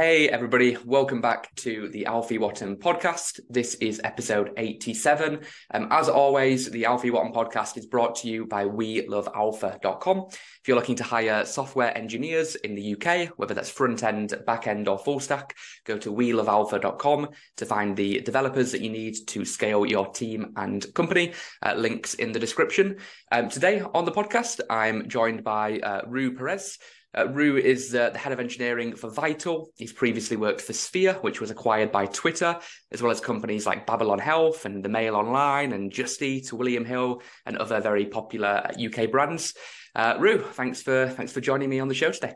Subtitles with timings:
[0.00, 3.38] Hey, everybody, welcome back to the Alfie Whattam podcast.
[3.50, 5.40] This is episode 87.
[5.74, 10.26] Um, as always, the Alfie Whattam podcast is brought to you by WeLoveAlfa.com.
[10.30, 14.66] If you're looking to hire software engineers in the UK, whether that's front end, back
[14.66, 15.54] end, or full stack,
[15.84, 20.94] go to WeLoveAlfa.com to find the developers that you need to scale your team and
[20.94, 21.34] company.
[21.62, 22.96] Uh, links in the description.
[23.30, 26.78] Um, today on the podcast, I'm joined by uh, Rui Peres.
[27.16, 29.70] Uh, Rui is uh, the head of engineering for Vital.
[29.76, 32.58] He's previously worked for Sphere, which was acquired by Twitter,
[32.92, 36.84] as well as companies like Babylon Health and The Mail Online and Just Eat, William
[36.84, 39.54] Hill, and other very popular UK brands.
[39.94, 42.34] Uh, Rui, thanks for thanks for joining me on the show today.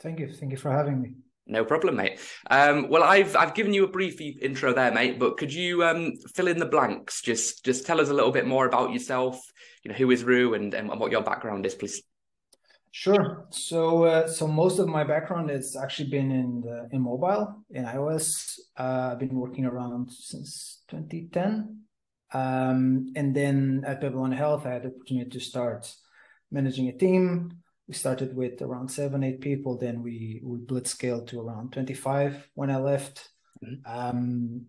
[0.00, 0.32] Thank you.
[0.32, 1.12] Thank you for having me.
[1.46, 2.20] No problem, mate.
[2.50, 5.18] Um, well, I've I've given you a brief intro there, mate.
[5.18, 7.22] But could you um, fill in the blanks?
[7.22, 9.40] Just just tell us a little bit more about yourself.
[9.82, 12.02] You know, who is Rui and, and what your background is, please.
[12.94, 13.46] Sure.
[13.48, 17.86] So, uh, so most of my background has actually been in the, in mobile in
[17.86, 18.58] iOS.
[18.78, 21.84] Uh, I've been working around since 2010,
[22.34, 25.90] um, and then at Babylon Health, I had the opportunity to start
[26.50, 27.62] managing a team.
[27.88, 29.78] We started with around seven, eight people.
[29.78, 33.26] Then we we blitz scaled to around 25 when I left.
[33.64, 33.90] Mm-hmm.
[33.90, 34.66] Um,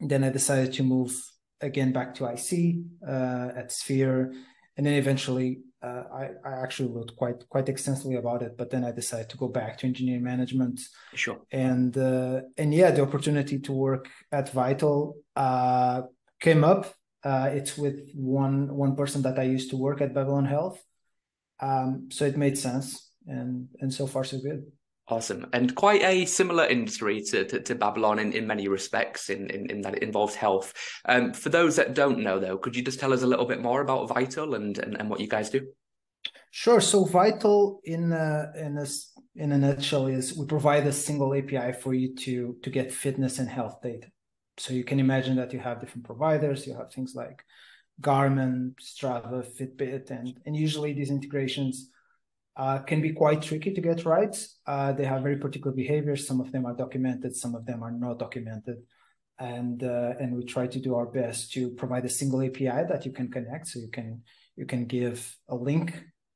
[0.00, 1.18] then I decided to move
[1.62, 2.76] again back to IC
[3.06, 4.34] uh, at Sphere,
[4.76, 8.84] and then eventually uh, I, I actually wrote quite quite extensively about it, but then
[8.84, 10.80] I decided to go back to engineering management.
[11.14, 11.40] Sure.
[11.52, 16.02] And uh, and yeah, the opportunity to work at Vital uh,
[16.40, 16.94] came up.
[17.22, 20.82] Uh, it's with one one person that I used to work at Babylon Health,
[21.60, 24.70] um, so it made sense, and and so far so good.
[25.10, 25.46] Awesome.
[25.54, 29.70] And quite a similar industry to, to, to Babylon in, in many respects, in, in,
[29.70, 30.74] in, that it involves health.
[31.06, 33.62] Um, for those that don't know, though, could you just tell us a little bit
[33.62, 35.66] more about Vital and, and, and what you guys do?
[36.50, 36.82] Sure.
[36.82, 38.86] So Vital, in a, in a,
[39.36, 43.38] in a nutshell, is we provide a single API for you to, to get fitness
[43.38, 44.08] and health data.
[44.58, 46.66] So you can imagine that you have different providers.
[46.66, 47.42] You have things like
[48.02, 51.88] Garmin, Strava, Fitbit, and, and usually these integrations
[52.58, 54.36] uh, can be quite tricky to get right.
[54.66, 56.26] Uh, they have very particular behaviors.
[56.26, 58.78] Some of them are documented, some of them are not documented.
[59.38, 63.06] And uh, and we try to do our best to provide a single API that
[63.06, 63.68] you can connect.
[63.68, 64.22] So you can
[64.56, 65.94] you can give a link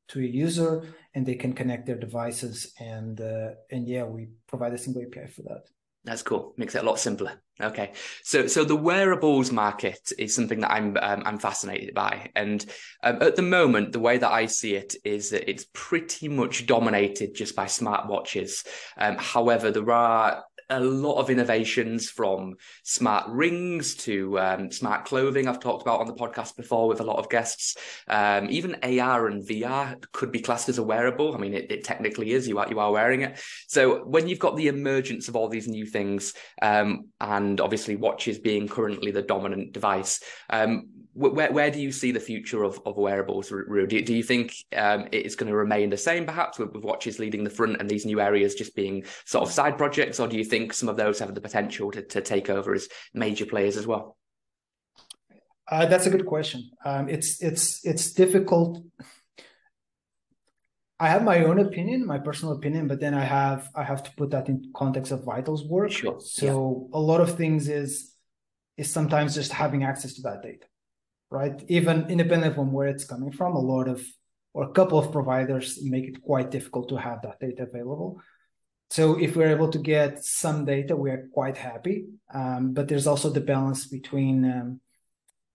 [0.09, 2.73] to a user, and they can connect their devices.
[2.79, 5.65] And uh, and yeah, we provide a single API for that.
[6.05, 6.55] That's cool.
[6.57, 7.41] Makes it a lot simpler.
[7.61, 7.93] Okay,
[8.25, 12.65] so so the wearables market is something that I'm um, I'm fascinated by, and
[13.05, 16.67] um, at the moment, the way that I see it is that it's pretty much
[16.67, 18.67] dominated just by smartwatches.
[18.97, 25.47] Um, however, there are a lot of innovations from smart rings to um, smart clothing
[25.47, 27.77] I've talked about on the podcast before with a lot of guests.
[28.09, 31.35] Um, even AR and VR could be classed as a wearable.
[31.35, 32.49] I mean, it, it, technically is.
[32.49, 33.41] You are you are wearing it.
[33.69, 38.39] So when you've got the emergence of all these new things, um, and obviously watches
[38.39, 42.97] being currently the dominant device, um, where where do you see the future of, of
[42.97, 43.87] wearables, Rui?
[43.87, 46.85] Do, do you think um, it is going to remain the same, perhaps, with, with,
[46.85, 50.27] watches leading the front and these new areas just being sort of side projects, or
[50.27, 53.45] do you think some of those have the potential to, to take over as major
[53.45, 54.17] players as well?
[55.71, 56.71] Uh, that's a good question.
[56.85, 58.83] Um, it's it's it's difficult.
[60.99, 64.11] I have my own opinion, my personal opinion, but then I have I have to
[64.17, 65.91] put that in context of Vital's work.
[65.91, 66.19] Sure.
[66.21, 66.99] So yeah.
[66.99, 68.15] a lot of things is
[68.79, 70.65] is sometimes just having access to that data
[71.33, 71.63] right?
[71.69, 74.05] Even independent from where it's coming from, a lot of
[74.55, 78.21] or a couple of providers make it quite difficult to have that data available.
[78.91, 82.05] So if we're able to get some data, we are quite happy.
[82.35, 84.81] Um, but there's also the balance between um,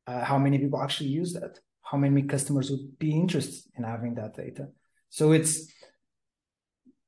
[0.08, 4.16] uh, how many people actually use that, how many customers would be interested in having
[4.16, 4.70] that data.
[5.10, 5.72] So it's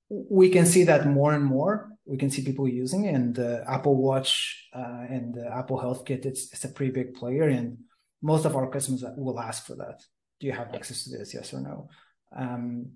[0.10, 1.90] we can see that more and more.
[2.06, 6.06] We can see people using, it, and uh, Apple Watch uh, and the Apple Health
[6.06, 6.26] Kit.
[6.26, 7.78] It's, it's a pretty big player, and
[8.22, 10.02] most of our customers will ask for that.
[10.40, 11.34] Do you have access to this?
[11.34, 11.90] Yes or no?
[12.36, 12.92] Um,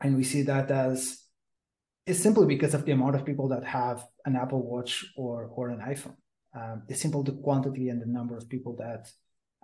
[0.00, 1.18] and we see that as
[2.06, 5.68] it's simply because of the amount of people that have an Apple Watch or or
[5.68, 6.16] an iPhone.
[6.54, 9.10] Um, it's simple the quantity and the number of people that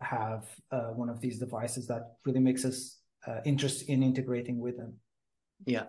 [0.01, 4.77] have uh, one of these devices that really makes us uh, interested in integrating with
[4.79, 4.95] them.
[5.67, 5.87] Yeah,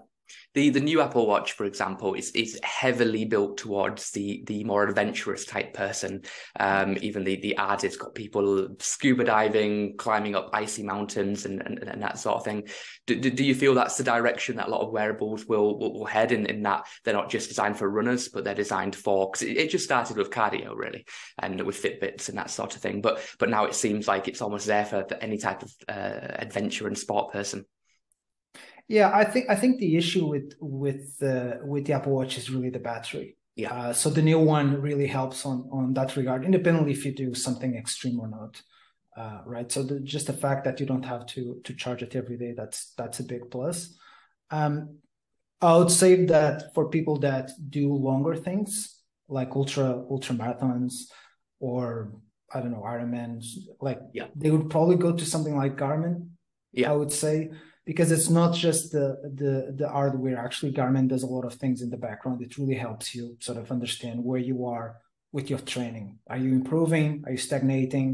[0.54, 4.84] the the new Apple Watch, for example, is is heavily built towards the the more
[4.84, 6.24] adventurous type person.
[6.60, 11.62] Um, even the the ad has got people scuba diving, climbing up icy mountains, and
[11.62, 12.68] and, and that sort of thing.
[13.06, 15.94] Do, do, do, you feel that's the direction that a lot of wearables will will,
[15.94, 16.46] will head in?
[16.48, 19.70] In that they're not just designed for runners, but they're designed for because it, it,
[19.70, 21.06] just started with cardio really,
[21.38, 23.02] and with Fitbits and that sort of thing.
[23.02, 26.36] But but now it seems like it's almost there for, for any type of uh,
[26.40, 27.66] adventure and sport person.
[28.90, 32.50] Yeah, I think I think the issue with with uh, with the Apple Watch is
[32.50, 33.38] really the battery.
[33.56, 33.72] Yeah.
[33.74, 37.36] Uh, so the new one really helps on on that regard, independently if you do
[37.36, 38.62] something extreme or not.
[39.16, 39.72] Uh, right.
[39.72, 42.54] So the, just the fact that you don't have to to charge it every day
[42.58, 43.96] that's that's a big plus.
[44.50, 44.98] Um,
[45.62, 51.04] I would say that for people that do longer things like ultra ultra marathons
[51.60, 52.12] or
[52.52, 53.46] I don't know Ironman,
[53.80, 54.28] like yeah.
[54.36, 56.30] they would probably go to something like Garmin.
[56.72, 57.52] Yeah, I would say
[57.90, 59.08] because it's not just the
[59.42, 60.38] the the hardware.
[60.38, 62.40] Actually, Garmin does a lot of things in the background.
[62.40, 64.88] It really helps you sort of understand where you are
[65.32, 66.20] with your training.
[66.32, 67.24] Are you improving?
[67.26, 68.10] Are you stagnating?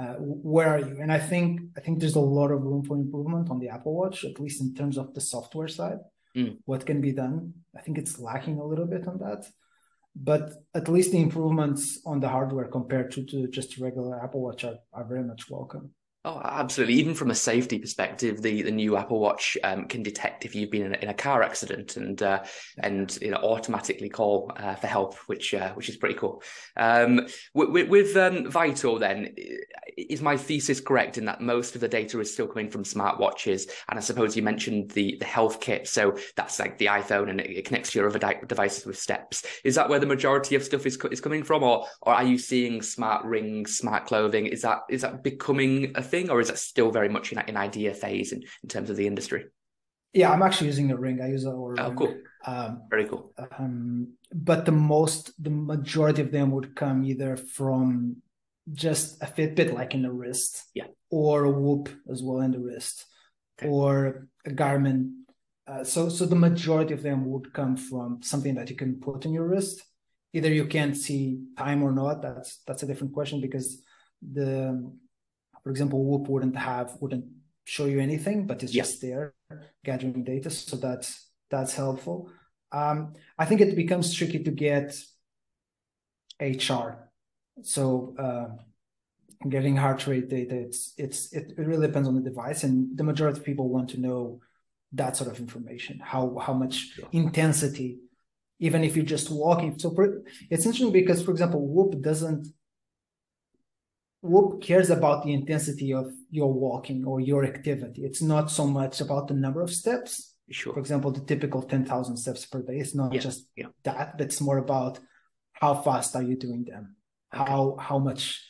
[0.00, 0.14] Uh,
[0.52, 0.96] where are you?
[1.02, 3.94] And I think I think there's a lot of room for improvement on the Apple
[3.94, 6.00] Watch, at least in terms of the software side.
[6.34, 6.56] Mm.
[6.64, 7.36] What can be done?
[7.78, 9.42] I think it's lacking a little bit on that
[10.16, 14.62] but at least the improvements on the hardware compared to, to just regular Apple Watch
[14.62, 15.90] are, are very much welcome.
[16.26, 16.94] Oh, absolutely.
[16.94, 20.70] Even from a safety perspective, the, the new Apple Watch um, can detect if you've
[20.70, 22.42] been in a, in a car accident and uh,
[22.78, 26.42] and you know automatically call uh, for help, which uh, which is pretty cool.
[26.78, 29.34] Um, with, with um, Vital, then,
[29.98, 33.68] is my thesis correct in that most of the data is still coming from smartwatches?
[33.90, 37.38] And I suppose you mentioned the the health kit, so that's like the iPhone, and
[37.38, 39.44] it, it connects to your other devices with steps.
[39.62, 42.38] Is that where the majority of stuff is is coming from, or or are you
[42.38, 44.46] seeing smart rings, smart clothing?
[44.46, 47.92] Is that is that becoming a or is that still very much in an idea
[47.94, 49.46] phase in, in terms of the industry?
[50.12, 51.20] Yeah, I'm actually using a ring.
[51.20, 51.96] I use a Oura Oh, ring.
[51.96, 52.14] cool.
[52.46, 53.32] Um, Very cool.
[53.58, 58.16] um, but the most, the majority of them would come either from
[58.72, 60.86] just a Fitbit, like in the wrist, Yeah.
[61.10, 63.06] or a Whoop as well in the wrist,
[63.58, 63.68] Okay.
[63.68, 65.22] or a Garmin.
[65.66, 69.24] Uh, so, so the majority of them would come from something that you can put
[69.24, 69.82] in your wrist.
[70.32, 72.20] Either you can't see time or not.
[72.22, 73.82] That's that's a different question because
[74.20, 74.52] the,
[75.64, 77.24] for example, Whoop wouldn't have wouldn't
[77.64, 78.82] show you anything, but it's Yeah.
[78.82, 79.34] just there
[79.84, 80.50] gathering data.
[80.50, 82.30] So that's that's helpful.
[82.72, 84.96] Um, I think it becomes tricky to get
[86.40, 87.10] HR.
[87.62, 88.48] So uh,
[89.48, 93.04] getting heart rate data, it's it's it, it really depends on the device, and the
[93.04, 94.40] majority of people want to know
[94.92, 96.00] that sort of information.
[96.02, 97.08] How how much Sure.
[97.12, 98.00] intensity,
[98.58, 99.78] even if you're just walking.
[99.78, 102.48] So for, it's interesting because, for example, Whoop doesn't.
[104.24, 108.04] Whoop cares about the intensity of your walking or your activity.
[108.04, 110.74] It's not so much about the number of steps Sure.
[110.74, 112.78] for example, the typical 10,000 steps per day.
[112.78, 113.66] It's not Yeah, just yeah.
[113.84, 114.98] that, but it's more about
[115.52, 116.96] how fast are you doing them?
[117.34, 117.50] Okay.
[117.50, 118.42] How how much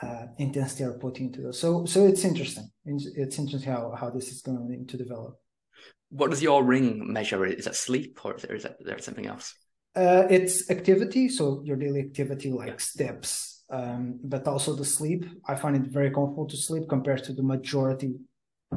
[0.00, 1.58] uh, intensity are putting into those?
[1.58, 2.68] So so it's interesting.
[2.84, 5.38] It's, interesting how how this is going to develop.
[6.10, 7.44] What does your ring measure?
[7.44, 9.54] Is that sleep or is there, is that, there something else?
[9.94, 12.76] Uh, it's activity, so your daily activity like Yeah.
[12.78, 15.24] steps, um, but also the sleep.
[15.46, 18.16] I find it very comfortable to sleep compared to the majority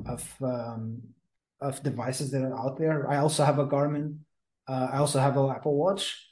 [0.06, 1.02] of um,
[1.62, 3.10] of devices that are out there.
[3.10, 4.20] I also have a Garmin.
[4.68, 6.26] Uh, I also have an Apple Watch.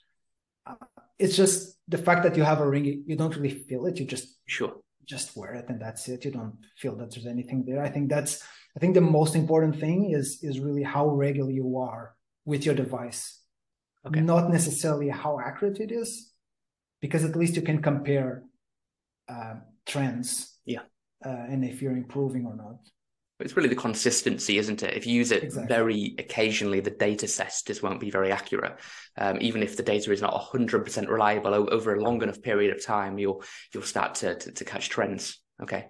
[0.65, 0.75] Uh,
[1.19, 4.00] it's just the fact that you have a ring, you- you don't really feel it.
[4.00, 4.74] You just Sure.
[5.06, 6.24] just wear it and that's it.
[6.25, 7.81] You don't feel that there's anything there.
[7.81, 8.44] I think that's
[8.75, 12.15] I think the most important thing is is really how regular you are
[12.45, 13.42] with your device.
[14.06, 14.21] Okay.
[14.21, 16.26] Not necessarily how accurate it is,
[17.07, 18.44] because at least you can compare
[19.30, 19.56] uh,
[19.86, 20.57] trends.
[20.65, 20.81] Yeah.
[21.25, 22.80] Uh, and if you're improving or not.
[23.40, 24.95] It's really the consistency, isn't it?
[24.95, 25.76] If you use it Exactly.
[25.76, 28.80] very occasionally, the data set just won't be very accurate.
[29.18, 32.83] Um, even if the data is not 100% reliable over a long enough period of
[32.83, 35.40] time, you'll you'll start to, to, to catch trends.
[35.61, 35.87] Okay.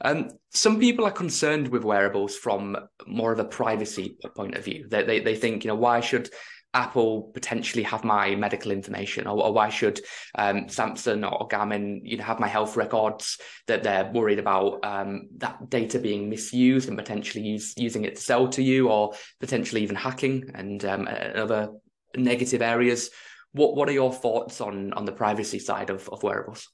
[0.00, 4.86] Um, some people are concerned with wearables from more of a privacy point of view.
[4.88, 6.30] They, they, they think, you know, why should
[6.74, 10.00] Apple potentially have my medical information, or, or why should
[10.36, 13.38] um, Samsung or Garmin, you know, have my health records?
[13.66, 18.22] That they're worried about um, that data being misused and potentially use, using it to
[18.22, 21.70] sell to you, or potentially even hacking and um, other
[22.16, 23.10] negative areas.
[23.52, 26.68] What what are your thoughts on on the privacy side of, of wearables?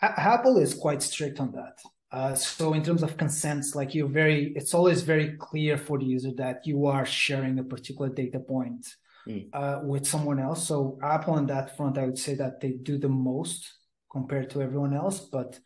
[0.00, 1.78] Apple is quite strict on that.
[2.12, 6.04] Uh, so in terms of consents, like you're very, it's always very clear for the
[6.04, 8.86] user that you are sharing a particular data point
[9.26, 9.50] Mm.
[9.52, 10.66] uh, with someone else.
[10.66, 13.72] So Apple on that front, I would say that they do the most
[14.10, 15.20] compared to everyone else.
[15.20, 15.60] But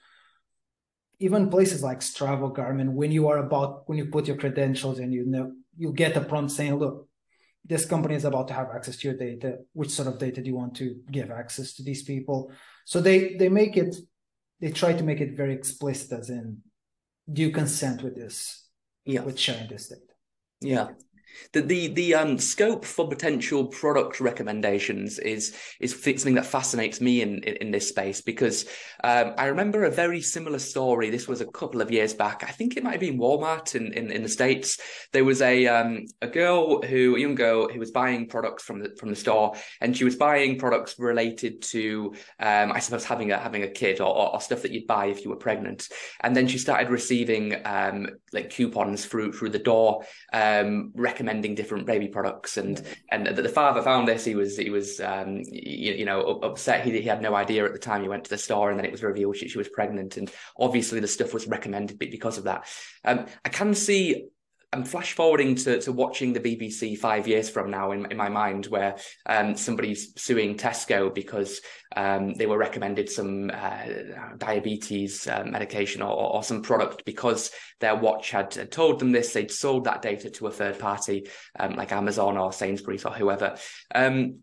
[1.19, 5.11] even places like Strava, Garmin, when you are about when you put your credentials and
[5.11, 7.09] you know you get a prompt saying, "Look,
[7.65, 9.61] this company is about to have access to your data.
[9.73, 12.50] Which sort of data do you want to give access to these people?"
[12.85, 13.97] So they they make it
[14.61, 16.59] they try to make it very explicit as in
[17.33, 18.69] do you consent with this
[19.05, 19.23] Yeah.
[19.23, 20.13] with sharing this data
[20.61, 20.89] Yeah.
[21.52, 27.23] The the the um, scope for potential product recommendations is is something that fascinates me
[27.23, 28.66] in in, in this space because
[29.05, 31.11] um, I remember a very similar story.
[31.11, 32.45] This was a couple of years back.
[32.47, 34.78] I think it might have been Walmart in in, in the states.
[35.12, 38.81] There was a um, a girl who a young girl who was buying products from
[38.81, 43.33] the from the store, and she was buying products related to um, I suppose having
[43.33, 45.88] a having a kid or, or, or, stuff that you'd buy if you were pregnant.
[46.21, 50.93] And then she started receiving um, like coupons through through the door um,
[51.26, 52.56] recommending different baby products.
[52.56, 52.80] And
[53.11, 54.25] and the, the father found this.
[54.25, 56.85] He was he was um, you, you, know upset.
[56.85, 58.87] He, he had no idea at the time he went to the store and then
[58.87, 60.16] it was revealed she, she was pregnant.
[60.16, 62.66] And obviously the stuff was recommended because of that.
[63.04, 64.26] Um, i can see
[64.76, 68.28] I'm flash forwarding to, to watching the BBC five years from now in, in my
[68.28, 71.62] mind, where um, somebody's suing Tesco because
[71.97, 73.87] um, they were recommended some uh,
[74.37, 79.33] diabetes uh, medication or, or, some product because their watch had, told them this.
[79.33, 81.26] They'd sold that data to a third party
[81.59, 83.56] um, like Amazon or Sainsbury's or whoever.
[83.95, 84.40] Um,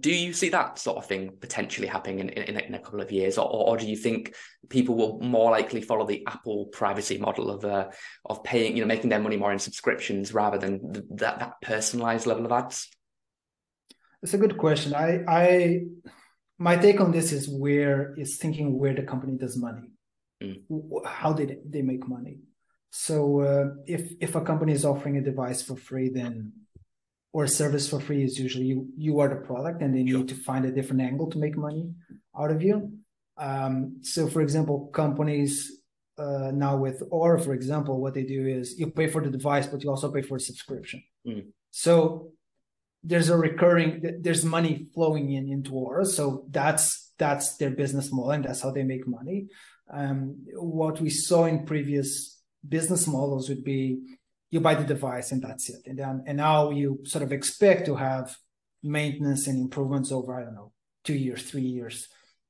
[0.00, 3.12] do you see that sort of thing potentially happening in, in, in a couple of
[3.12, 4.34] years, or, or, do you think
[4.68, 7.90] people will more likely follow the Apple privacy model of uh,
[8.24, 11.60] of paying, you know, making their money more in subscriptions rather than th- that that
[11.60, 12.88] personalized level of ads?
[14.22, 14.94] It's a good question.
[14.94, 15.80] I, I,
[16.58, 19.90] my take on this is where is thinking where the company does money,
[20.42, 20.62] mm.
[21.04, 22.38] how did they make money.
[22.90, 26.52] So uh, if if a company is offering a device for free, then
[27.32, 30.34] or service for free is usually you, you are the product and they need to
[30.34, 31.90] find a different angle to make money
[32.38, 32.92] out of you.
[33.38, 35.80] Um, so, for example, companies
[36.18, 39.66] uh, now with Oura, for example, what they do is you pay for the device,
[39.66, 41.02] but you also pay for a subscription.
[41.26, 41.46] Mm.
[41.70, 42.32] So
[43.02, 46.06] there's a recurring, there's money flowing in into Oura.
[46.06, 49.46] So that's that's their business model, and that's how they make money.
[49.92, 54.00] Um, what we saw in previous business models would be
[54.52, 55.80] you buy the device and that's it.
[55.86, 58.36] And then and now you sort of expect to have
[58.82, 60.72] maintenance and improvements over I don't know
[61.04, 62.06] two years, three years.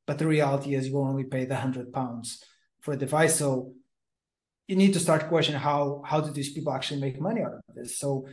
[0.07, 2.45] But the reality is you only pay the hundred pounds
[2.81, 3.39] for a device.
[3.39, 3.75] So
[4.67, 7.75] you need to start questioning how how do these people actually make money out of
[7.75, 8.01] this?
[8.01, 8.27] So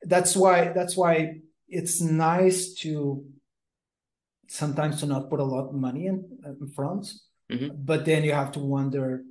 [0.00, 3.22] that's why that's why it's nice to
[4.48, 6.24] sometimes to not put a lot of money in,
[6.60, 7.06] in front,
[7.52, 7.68] mm-hmm.
[7.76, 9.24] but then you have to wonder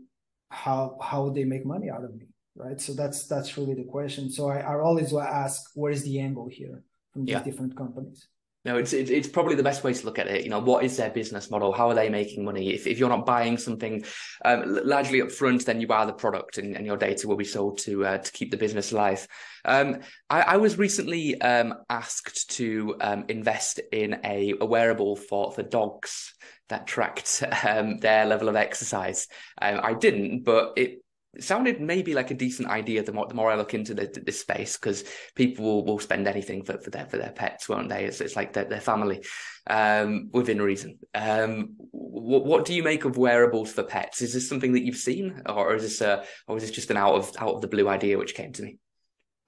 [0.49, 2.79] how how they make money out of me right?
[2.79, 4.29] So that's that's really the question.
[4.29, 7.43] So I, I always ask, where is the angle here from these yeah.
[7.43, 8.27] different companies?
[8.65, 10.45] No, it's, it's it's probably the best way to look at it.
[10.45, 11.73] You know, what is their business model?
[11.73, 12.73] How are they making money?
[12.73, 14.05] If if you're not buying something
[14.45, 17.43] um, largely up front, then you buy the product, and, and your data will be
[17.43, 19.27] sold to uh, to keep the business alive.
[19.65, 25.51] Um, I, I, was recently um, asked to um, invest in a, a, wearable for
[25.51, 26.33] for dogs
[26.69, 29.27] that tracked um, their level of exercise.
[29.61, 31.02] Um, I didn't, but it
[31.33, 34.05] it sounded maybe like a decent idea the more the more I look into the,
[34.23, 35.03] this space because
[35.35, 38.05] people will, will spend anything for, for their for their pets, won't they?
[38.05, 39.23] It's, it's like their, their family
[39.67, 40.99] um, within reason.
[41.15, 44.21] Um, what, what do you make of wearables for pets?
[44.21, 46.97] Is this something that you've seen, or is this a, or is this just an
[46.97, 48.77] out of out of the blue idea which came to me?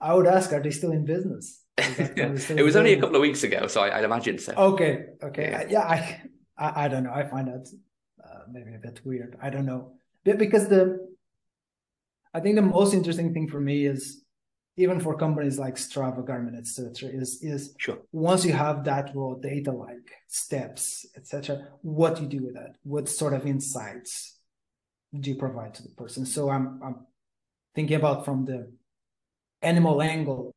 [0.01, 1.61] I would ask, are they still in business?
[1.77, 4.53] it was only a couple of weeks ago, so I, would imagine so.
[4.53, 6.21] Okay, okay, yeah, yeah I,
[6.57, 7.13] I, I don't know.
[7.13, 7.69] I find that
[8.23, 9.37] uh, maybe a bit weird.
[9.41, 11.14] I don't know because the
[12.35, 14.21] I think the most interesting thing for me is
[14.75, 17.99] even for companies like Strava, Garmin, etc., is is sure.
[18.11, 22.75] once you have that raw data like steps, etc., what you do with that?
[22.83, 24.37] What sort of insights
[25.17, 26.25] do you provide to the person?
[26.25, 26.97] So I'm I'm
[27.73, 28.69] thinking about from the
[29.61, 30.53] animal angle.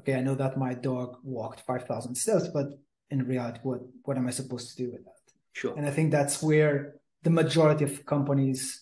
[0.00, 2.66] Okay, I know that my dog walked five thousand steps, but
[3.08, 5.22] in reality, what what am I supposed to do with that?
[5.52, 5.74] Sure.
[5.76, 8.81] And I think that's where the majority of companies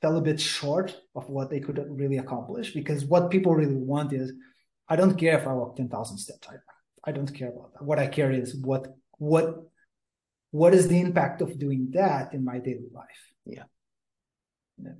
[0.00, 4.12] fell a bit short of what they could really accomplish because what people really want
[4.12, 4.32] is
[4.88, 6.48] I don't care if I walk 10,000 steps.
[6.48, 6.56] I,
[7.08, 7.84] I don't care about that.
[7.84, 9.62] What I care is what what
[10.52, 13.22] what is the impact of doing that in my daily life?
[13.44, 13.64] Yeah.
[14.82, 14.92] yeah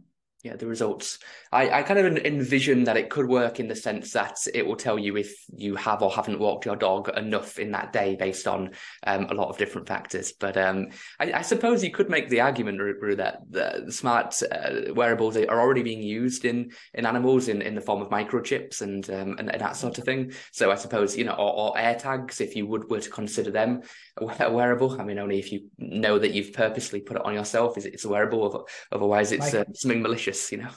[0.42, 1.18] yeah the results.
[1.52, 4.76] I, I kind of envision that it could work in the sense that it will
[4.76, 8.46] tell you if you have or haven't walked your dog enough in that day based
[8.46, 8.70] on
[9.06, 10.32] um, a lot of different factors.
[10.32, 14.94] But um, I, I, suppose you could make the argument Rui, that the smart uh,
[14.94, 19.08] wearables are already being used in in animals in, in the form of microchips and,
[19.10, 20.32] um, and, and that sort of thing.
[20.52, 23.50] So I suppose you know or, or air tags if you would were to consider
[23.50, 23.82] them
[24.16, 24.98] a wearable.
[25.00, 27.76] I mean only if you know that you've purposely put it on yourself.
[27.76, 30.70] Is it's a wearable otherwise it's uh, something malicious you know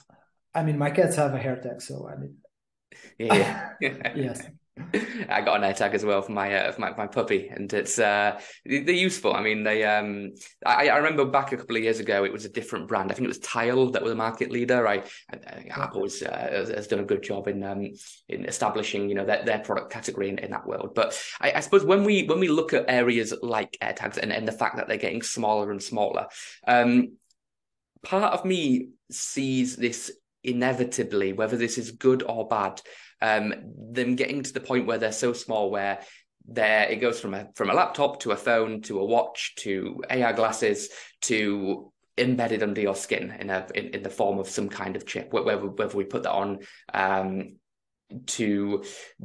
[0.53, 2.37] I mean my cats have a AirTag so I mean
[3.17, 4.41] yeah, yes
[5.29, 7.99] I got an AirTag as well for my uh, for my, my puppy, and it's
[7.99, 9.35] uh, they're useful.
[9.35, 10.33] I mean, they um,
[10.65, 13.11] I, I remember back a couple of years ago, it was a different brand.
[13.11, 14.87] I think it was Tile that was the market leader.
[14.87, 17.91] I, I think Apple was, uh, has done a good job in um,
[18.29, 20.95] in establishing you know their, their product category in, in that world.
[20.95, 24.47] But I, I, suppose when we when we look at areas like AirTags and, and
[24.47, 26.27] the fact that they're getting smaller and smaller,
[26.67, 27.17] um,
[28.01, 30.11] part of me sees this
[30.43, 32.81] inevitably, whether this is good or bad,
[33.21, 33.53] um,
[33.91, 35.99] them getting to the point where they're so small where
[36.45, 40.03] there it goes from a from a laptop to a phone to a watch to
[40.09, 40.89] AR glasses
[41.21, 45.05] to embedded under your skin in a in, in the form of some kind of
[45.05, 46.59] chip whether whether we put that on
[46.93, 47.55] um,
[48.25, 48.83] to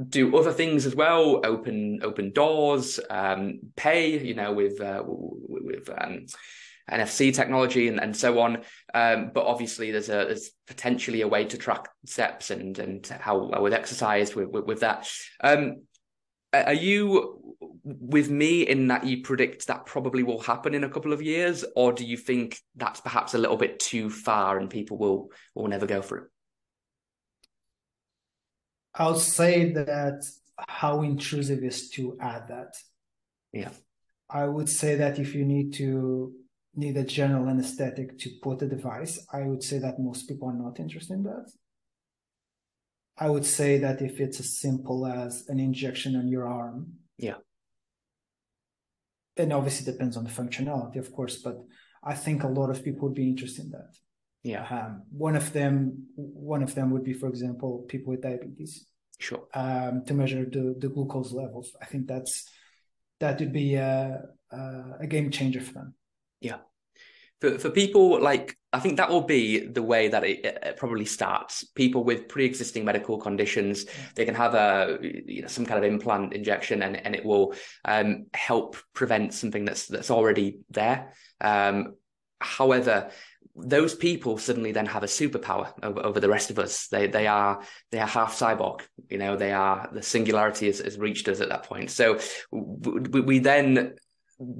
[0.09, 5.91] do other things as well open open doors um, pay you know with uh, with
[5.99, 6.25] um,
[6.91, 8.63] NFC technology and, and so on.
[8.95, 13.51] Um, but obviously, there's a there's potentially a way to track steps and and how
[13.51, 15.09] I would exercise with with, with that.
[15.43, 15.83] Um,
[16.53, 21.13] are you with me in that you predict that probably will happen in a couple
[21.13, 24.97] of years, or do you think that's perhaps a little bit too far and people
[24.97, 26.27] will will never go through?
[28.95, 30.25] I'll say that
[30.57, 32.75] how intrusive is to add that.
[33.53, 33.71] Yeah.
[34.29, 36.33] I would say that if you need to
[36.79, 40.55] need a general anesthetic to put a device, I would say that most people are
[40.65, 41.51] not interested in that.
[43.19, 47.39] I would say that if it's as simple as an injection on your arm, yeah,
[49.37, 51.57] and obviously depends on the functionality, of course, but
[52.03, 53.93] I think a lot of people would be interested in that.
[54.45, 54.67] Yeah.
[54.71, 58.87] Um, one of them, one of them would be, for example, people with diabetes.
[59.19, 59.45] Sure.
[59.53, 62.49] Um, to measure the the glucose levels, I think that's
[63.19, 64.23] that would be a,
[65.01, 65.95] a game changer for them.
[66.41, 66.59] Yeah.
[67.41, 71.07] For for people like I think that will be the way that it, it probably
[71.07, 71.65] starts.
[71.65, 76.35] People with pre-existing medical conditions, they can have a you know some kind of implant
[76.35, 77.55] injection, and and it will
[77.85, 81.15] um, help prevent something that's that's already there.
[81.41, 81.95] Um,
[82.41, 83.11] however,
[83.57, 86.89] those people suddenly then have a superpower over, over the rest of us.
[86.89, 88.83] They they are they are half cyborg.
[89.09, 91.91] You know, they are the singularity has, has reached us at that point.
[91.91, 92.19] So
[92.51, 93.95] we, we then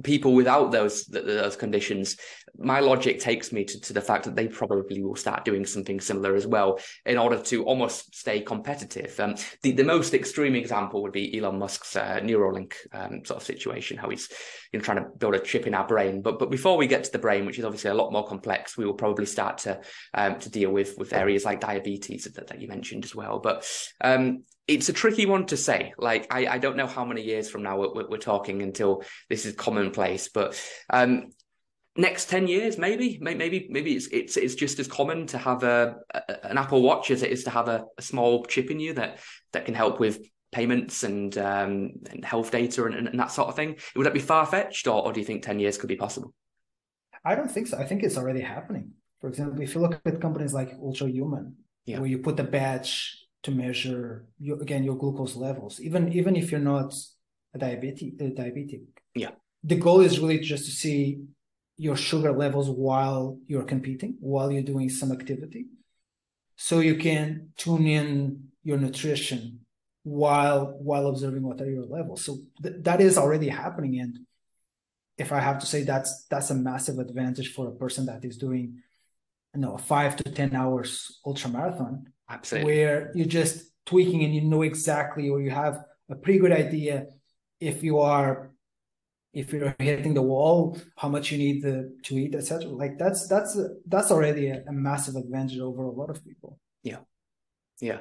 [0.03, 2.17] people without those those conditions
[2.57, 5.99] my logic takes me to, to the fact that they probably will start doing something
[5.99, 9.17] similar as well in order to almost stay competitive.
[9.19, 13.45] Um, the, the most extreme example would be Elon Musk's uh, Neuralink um, sort of
[13.45, 14.29] situation how he's
[14.71, 16.21] you know trying to build a chip in our brain.
[16.21, 18.77] But but before we get to the brain which is obviously a lot more complex
[18.77, 19.79] we will probably start to
[20.13, 23.39] um, to deal with with areas like diabetes that, that you mentioned as well.
[23.39, 23.65] But
[24.01, 25.93] um, it's a tricky one to say.
[25.97, 29.45] Like, I, I don't know how many years from now we're, we're talking until this
[29.45, 31.31] is commonplace, but um,
[31.97, 35.95] next 10 years maybe maybe maybe it's it's it's just as common to have a,
[36.13, 38.93] a an apple watch as it is to have a, a, small chip in you
[38.93, 39.19] that
[39.51, 43.55] that can help with payments and um and health data and, and that sort of
[43.55, 46.33] thing would that be far-fetched or, or do you think 10 years could be possible
[47.25, 50.21] i don't think so i think it's already happening for example if you look at
[50.21, 51.53] companies like Ultrahuman
[51.85, 51.99] yeah.
[51.99, 56.51] where you put the badge to measure your, again your glucose levels even even if
[56.51, 56.93] you're not
[57.53, 58.81] a diabetic a diabetic.
[59.15, 59.31] Yeah.
[59.63, 61.21] The goal is really just to see
[61.77, 65.65] your sugar levels while you're competing while you're doing some activity
[66.55, 69.61] so you can tune in your nutrition
[70.03, 72.25] while while observing what are your levels.
[72.25, 73.99] So th- that is already happening.
[73.99, 74.19] And
[75.19, 78.37] if i have to say that's that's a massive advantage for a person that is
[78.37, 78.81] doing
[79.53, 82.73] you know a 5 to 10 hours ultra marathon Absolutely.
[82.73, 87.07] Where you're just tweaking and you know exactly, or you have a pretty good idea
[87.59, 88.51] if you are
[89.33, 92.67] if you're hitting the wall, how much you need to, to eat, etc.
[92.69, 96.59] Like that's that's that's already a, a massive advantage over a lot of people.
[96.83, 96.99] Yeah,
[97.79, 97.99] yeah.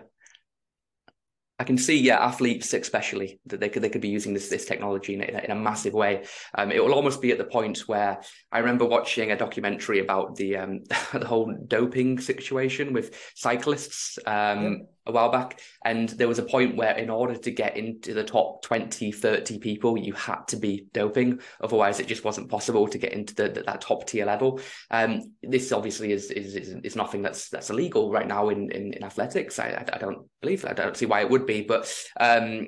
[1.61, 4.65] I can see, yeah, athletes especially that they could they could be using this this
[4.65, 6.25] technology in a, in a massive way.
[6.55, 8.21] Um, it will almost be at the point where
[8.53, 14.19] I remember watching a documentary about the um, the whole doping situation with cyclists.
[14.25, 15.61] Um, a while back.
[15.85, 19.59] And there was a point where, in order to get into the top 20, 30
[19.59, 21.41] people, you had to be doping.
[21.61, 24.61] Otherwise, it just wasn't possible to get into the, the, that top tier level.
[24.91, 28.93] Um, this obviously is, is, is, is, nothing that's that's illegal right now in, in,
[28.93, 29.59] in athletics.
[29.59, 31.63] I, I, I, don't believe I don't see why it would be.
[31.63, 32.67] But um,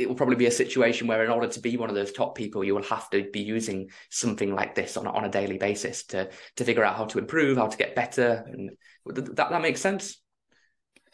[0.00, 2.34] it will probably be a situation where in order to be one of those top
[2.34, 6.04] people you will have to be using something like this on, on a daily basis
[6.04, 8.70] to to figure out how to improve how to get better and
[9.06, 10.19] that, that makes sense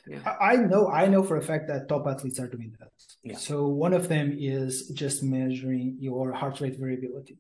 [0.07, 0.37] yeah.
[0.41, 2.89] I know I know for a fact that top athletes are doing that.
[3.23, 3.37] Yeah.
[3.37, 7.39] So one of them is just measuring your heart rate variability.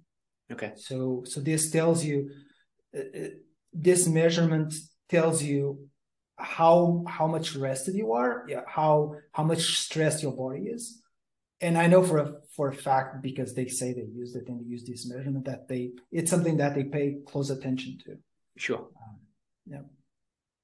[0.53, 0.73] Okay.
[0.77, 2.31] So so this tells you
[2.97, 3.29] uh, uh
[3.73, 4.75] this measurement
[5.09, 5.89] tells you
[6.39, 11.03] how how much rested you are, yeah, how how much stressed your body is.
[11.61, 14.61] And I know for a for a fact because they say they use it and
[14.61, 18.17] they use this measurement that they it's something that they pay close attention to.
[18.59, 18.79] Sure.
[18.79, 19.19] Um,
[19.67, 19.81] yeah.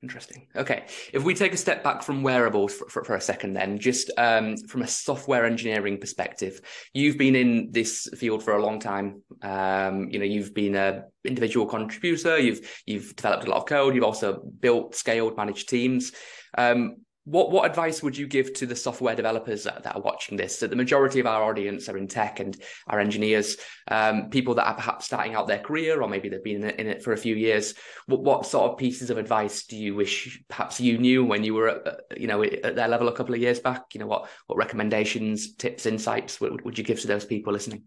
[0.02, 0.48] Interesting.
[0.56, 0.86] Okay.
[1.12, 4.10] If we take a step back from wearables for, for, for a second, then just
[4.18, 6.60] um, from a software engineering perspective,
[6.92, 9.22] you've been in this field for a long time.
[9.42, 12.36] Um, you know, you've been a individual contributor.
[12.36, 13.94] You've you've developed a lot of code.
[13.94, 16.10] You've also built, scaled, managed teams.
[16.58, 20.36] Um, what what advice would you give to the software developers that, that, are watching
[20.36, 20.58] this?
[20.58, 22.56] So the majority of our audience are in tech and
[22.88, 23.58] are engineers,
[23.88, 26.80] um, people that are perhaps starting out their career, or maybe they've been in it,
[26.80, 27.74] in it for a few years.
[28.06, 31.54] What, what, sort of pieces of advice do you wish perhaps you knew when you
[31.54, 33.94] were at, you know at their level a couple of years back?
[33.94, 37.84] You know what what recommendations, tips, insights would, would you give to those people listening?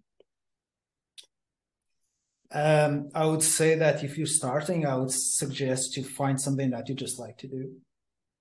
[2.54, 6.88] Um, I would say that if you're starting, I would suggest to find something that
[6.88, 7.76] you just like to do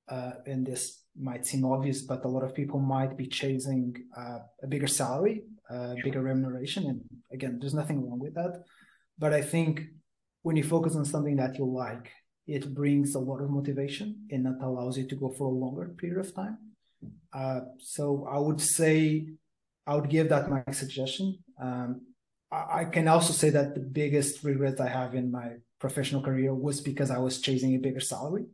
[0.08, 4.38] uh, and this might seem obvious, but a lot of people might be chasing uh,
[4.62, 6.86] a bigger salary, uh, bigger remuneration.
[6.86, 7.00] And
[7.32, 8.62] again, there's nothing wrong with that.
[9.18, 9.82] But I think
[10.42, 12.10] when you focus on something that you like,
[12.46, 15.94] it brings a lot of motivation and that allows you to go for a longer
[15.96, 16.58] period of time.
[17.32, 19.26] Uh, so I would say,
[19.86, 21.38] I would give that my suggestion.
[21.60, 22.02] Um,
[22.50, 26.54] I, I can also say that the biggest regret I have in my professional career
[26.54, 28.46] was because I was chasing a bigger salary.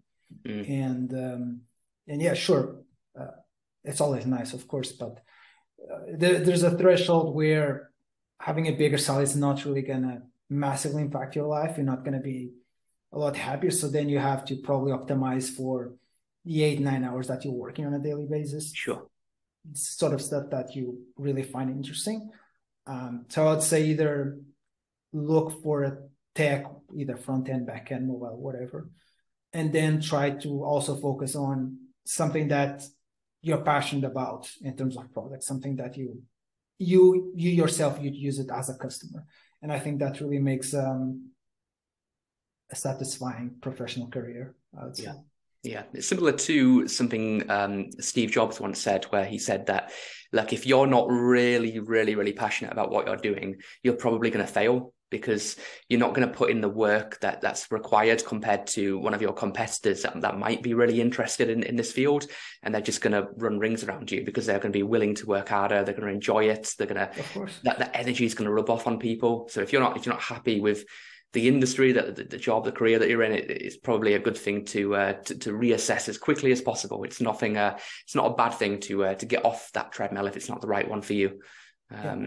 [0.47, 0.71] Mm.
[0.71, 1.61] And um,
[2.09, 2.77] and yeah, sure,
[3.19, 3.37] uh,
[3.85, 5.21] it's always nice, of course, but
[5.91, 7.91] uh, there, there's a threshold where
[8.39, 11.77] having a bigger salary is not really gonna massively impact your life.
[11.77, 12.53] You're not gonna be
[13.13, 13.71] a lot happier.
[13.71, 15.95] So then you have to probably optimize for
[16.45, 18.73] the eight nine hours that you're working on a daily basis.
[18.73, 19.07] Sure,
[19.71, 22.31] it's sort of stuff that you really find interesting.
[22.87, 24.39] Um, so I'd say either
[25.13, 25.99] look for a
[26.35, 26.65] tech,
[26.97, 28.89] either front end, back end, mobile, whatever,
[29.53, 32.85] and then try to also focus on something that
[33.43, 36.23] you're passionate about in terms of product, something that you
[36.79, 39.25] you you yourself you'd use it as a customer,
[39.63, 41.31] and I think that really makes um,
[42.71, 44.55] a satisfying professional career.
[44.95, 45.15] Yeah.
[45.63, 49.93] Yeah, it's similar to something um, Steve Jobs once said, where he said that,
[50.33, 54.47] like, if you're not really, really, really passionate about what you're doing, you're probably going
[54.47, 55.57] to fail because
[55.89, 59.23] you're not going to put in the work that that's required compared to one of
[59.23, 62.27] your competitors that, that might be really interested in, in this field
[62.63, 65.15] and they're just going to run rings around you because they're going to be willing
[65.15, 67.11] to work harder they're going to enjoy it they're going to
[67.65, 69.49] that, that energy is going to rub off on people.
[69.51, 70.85] So if you're not if you're not happy with
[71.33, 74.19] the industry that the, the job the career that you're in it, it's probably a
[74.19, 77.05] good thing to, uh, to, to reassess as quickly as possible.
[77.05, 80.27] It's nothing uh, it's not a bad thing to uh, to get off that treadmill
[80.27, 81.41] if it's not the right one for you.
[81.91, 82.27] Um, yeah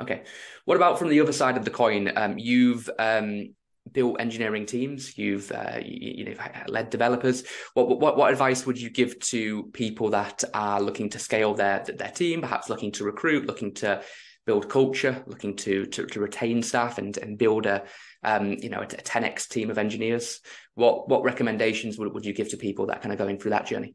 [0.00, 0.22] Okay.
[0.64, 2.10] What about from the other side of the coin?
[2.16, 3.54] Um, you've um,
[3.90, 5.18] built engineering teams.
[5.18, 6.34] You've uh, you, you, know
[6.68, 7.44] led developers.
[7.74, 11.84] What, what what advice would you give to people that are looking to scale their
[11.84, 14.02] their team, perhaps looking to recruit, looking to
[14.46, 17.84] build culture, looking to to, to retain staff and and build a
[18.22, 20.40] um, you know a, a 10x team of engineers?
[20.74, 23.66] What what recommendations would, would you give to people that kind of going through that
[23.66, 23.94] journey?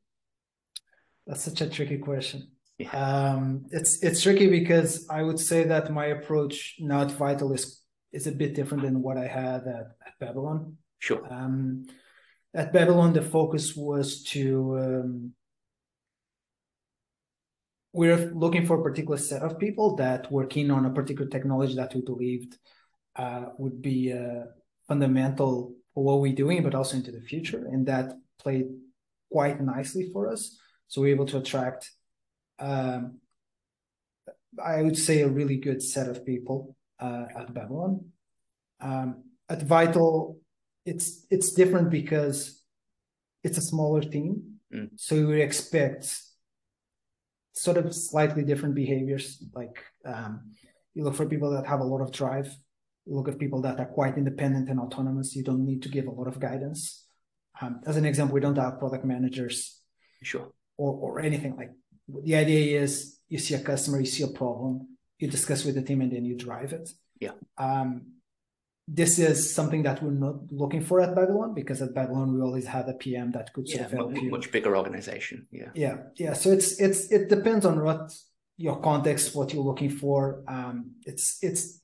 [1.26, 2.52] That's such a tricky question.
[2.78, 2.92] Yeah.
[2.92, 7.82] Um, it's it's tricky because I would say that my approach now at Vital is
[8.12, 10.78] is a bit different than what I had at, at Babylon.
[11.00, 11.22] Sure.
[11.30, 11.86] Um,
[12.54, 15.34] at Babylon, the focus was to um,
[17.94, 21.76] we're looking for a particular set of people that were keen on a particular technology
[21.76, 22.58] that we believed
[23.16, 24.46] uh, would be uh,
[24.88, 28.68] fundamental for what we're doing, but also into the future, and that played
[29.32, 30.60] quite nicely for us.
[30.88, 31.90] So we we're able to attract
[32.60, 33.20] um,
[34.64, 38.06] I would say a really good set of people uh, at Babylon.
[38.80, 40.40] Um, at Vital,
[40.86, 42.62] it's it's different because
[43.44, 44.90] it's a smaller team, mm.
[44.96, 46.14] so we expect
[47.54, 49.44] sort of slightly different behaviors.
[49.54, 50.52] Like um,
[50.94, 52.54] you look for people that have a lot of drive.
[53.06, 55.36] You look at people that are quite independent and autonomous.
[55.36, 57.06] You don't need to give a lot of guidance.
[57.62, 59.82] Um, as an example, we don't have product managers,
[60.22, 61.72] sure, or or anything like
[62.08, 65.82] the idea is you see a customer, you see a problem, you discuss with the
[65.82, 66.90] team, and then you drive it.
[67.20, 67.32] Yeah.
[67.58, 68.14] Um,
[68.88, 72.66] this is something that we're not looking for at Babylon because at Babylon we always
[72.66, 74.30] had a PM that could sort yeah, of help much, you.
[74.30, 75.46] Much bigger organization.
[75.52, 75.72] Yeah.
[75.76, 75.98] Yeah.
[76.16, 76.34] Yeah.
[76.34, 78.14] So it's it's it depends on what
[78.56, 80.44] your context, what you're looking for.
[80.48, 81.82] Um, it's it's.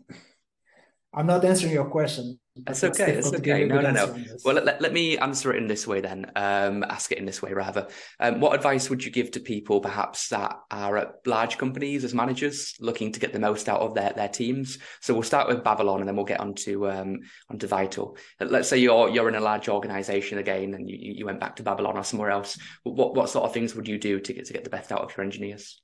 [1.13, 3.15] I'm not answering your question, That's okay.
[3.15, 3.65] That's okay.
[3.65, 4.15] No, no, no.
[4.45, 6.31] Well, let, let me answer it in this way then.
[6.35, 7.87] Um, ask it in this way rather.
[8.19, 12.13] Um, what advice would you give to people perhaps that are at large companies as
[12.13, 14.77] managers looking to get the most out of their, their teams?
[15.01, 18.17] So we'll start with Babylon and then we'll get onto um, onto Vital.
[18.39, 21.63] Let's say you're you're in a large organization again and you, you went back to
[21.63, 22.59] Babylon or somewhere else.
[22.83, 25.01] What what sort of things would you do to get to get the best out
[25.01, 25.81] of your engineers?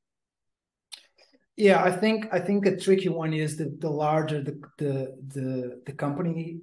[1.60, 4.94] Yeah, I think I think a tricky one is the the larger the the
[5.36, 6.62] the, the company.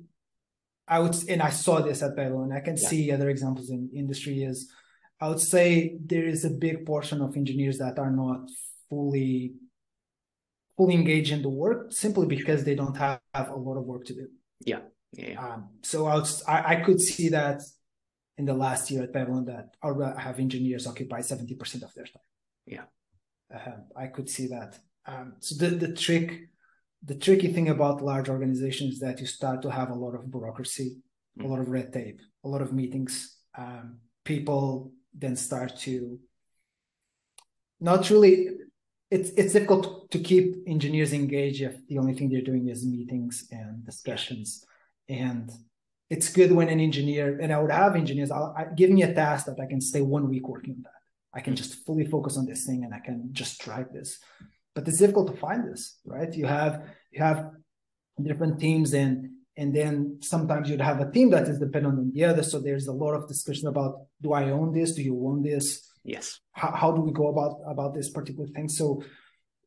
[0.88, 2.50] I would and I saw this at Babylon.
[2.50, 2.88] I can yeah.
[2.88, 4.72] see other examples in industry is
[5.20, 8.48] I would say there is a big portion of engineers that are not
[8.88, 9.56] fully
[10.78, 14.06] fully engaged in the work simply because they don't have, have a lot of work
[14.06, 14.28] to do.
[14.60, 14.80] Yeah.
[15.12, 15.40] Yeah.
[15.42, 17.60] Um, so I, I, I could see that
[18.38, 22.22] in the last year at Babylon that I have engineers occupy 70% of their time.
[22.66, 22.84] Yeah.
[23.54, 24.78] Uh, I could see that.
[25.06, 26.48] Um, so the, the trick,
[27.04, 30.30] the tricky thing about large organizations is that you start to have a lot of
[30.30, 30.96] bureaucracy,
[31.38, 31.44] mm.
[31.44, 33.36] a lot of red tape, a lot of meetings.
[33.56, 36.18] Um, people then start to
[37.80, 38.48] not really.
[39.08, 43.46] It's it's difficult to keep engineers engaged if the only thing they're doing is meetings
[43.52, 44.64] and discussions.
[45.08, 45.52] And
[46.10, 48.32] it's good when an engineer and I would have engineers.
[48.32, 51.38] I'll, I, give me a task that I can stay one week working on that.
[51.38, 51.56] I can mm.
[51.56, 54.18] just fully focus on this thing and I can just drive this
[54.76, 56.32] but it's difficult to find this, right?
[56.32, 57.50] You have you have
[58.22, 62.24] different teams and and then sometimes you'd have a team that is dependent on the
[62.24, 62.42] other.
[62.42, 64.94] So there's a lot of discussion about do I own this?
[64.94, 65.90] Do you own this?
[66.04, 66.38] Yes.
[66.52, 68.68] How, how do we go about about this particular thing?
[68.68, 69.02] So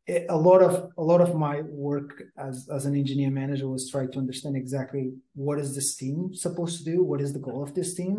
[0.05, 3.89] it, a lot of a lot of my work as as an engineer manager was
[3.89, 7.03] trying to understand exactly what is this team supposed to do?
[7.03, 8.15] What is the goal of this team?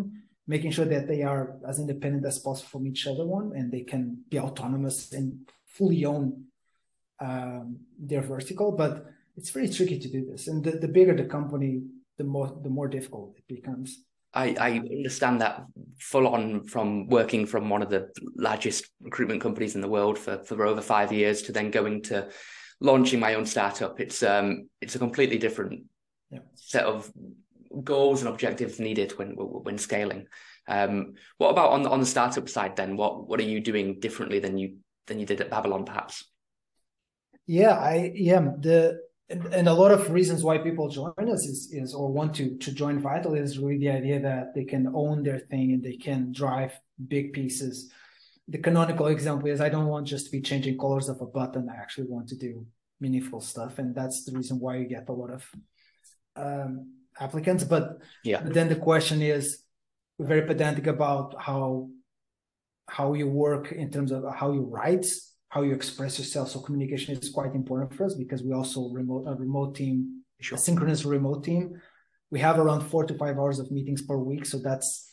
[0.49, 3.83] Making sure that they are as independent as possible from each other one and they
[3.83, 6.50] can be autonomous and fully own
[7.21, 9.07] um, their vertical, but
[9.37, 10.49] it's very tricky to do this.
[10.49, 11.83] And the, the bigger the company,
[12.19, 14.05] the more the more difficult it becomes.
[14.33, 15.65] I, I understand that
[15.99, 20.39] full on from working from one of the largest recruitment companies in the world for,
[20.45, 22.29] for over five years to then going to
[22.81, 24.01] launching my own startup.
[24.01, 25.85] It's um it's a completely different
[26.31, 26.41] yeah.
[26.55, 27.11] set of
[27.83, 30.27] goals and objectives needed when when scaling.
[30.69, 32.97] Um, what about on the on the startup side then?
[32.97, 36.25] What what are you doing differently than you than you did at Babylon perhaps?
[37.51, 41.73] Yeah, I yeah the and, and, a lot of reasons why people join us is
[41.73, 45.25] is or want to to join Vital is really the idea that they can own
[45.25, 47.91] their thing and they can drive big pieces.
[48.47, 51.69] The canonical example is I don't want just to be changing colors of a button.
[51.69, 52.65] I actually want to do
[53.01, 55.43] meaningful stuff, and that's the reason why you get a lot of
[56.37, 57.65] um, applicants.
[57.65, 59.65] But yeah, but then the question is
[60.19, 61.89] we're very pedantic about how
[62.89, 65.07] how you work in terms of how you write
[65.51, 66.49] how you express yourself.
[66.49, 70.57] So communication is quite important for us because we also remote a remote team, sure.
[70.57, 71.81] a synchronous remote team.
[72.31, 75.13] We have around four to five hours of meetings per week, so that's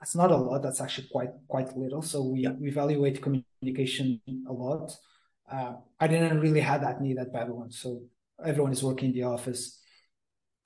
[0.00, 0.62] that's not a lot.
[0.62, 2.00] That's actually quite quite little.
[2.00, 2.52] So we yeah.
[2.58, 4.96] we evaluate communication a lot.
[5.50, 8.02] Uh, I didn't really have that need at Babylon, so
[8.42, 9.78] everyone is working in the office.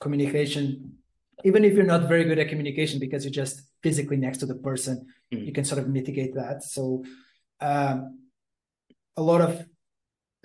[0.01, 0.95] Communication,
[1.43, 4.57] even if you're not very good at communication because you're just physically next to the
[4.57, 5.47] person, mm.
[5.47, 6.63] you can sort of mitigate that.
[6.63, 7.05] So
[7.61, 8.22] um,
[9.17, 9.65] a lot of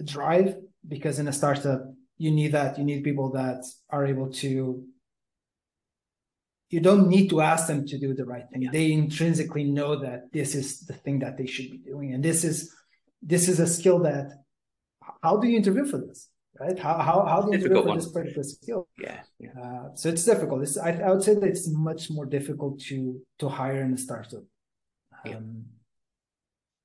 [0.03, 0.55] drive
[0.87, 1.81] because in a startup
[2.17, 4.83] you need that you need people that are able to
[6.69, 8.69] you don't need to ask them to do the right thing yeah.
[8.71, 12.43] they intrinsically know that this is the thing that they should be doing and this
[12.43, 12.73] is
[13.21, 14.31] this is a skill that
[15.23, 17.97] how do you interview for this right how how, how do you interview for one.
[17.97, 19.49] this particular skill yeah, yeah.
[19.61, 23.21] Uh, so it's difficult it's, I, I would say that it's much more difficult to
[23.39, 24.43] to hire in a startup
[25.25, 25.65] um,